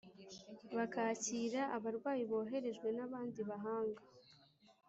[0.75, 4.01] Bakakira abarwayi boherejwe n abandi bahanga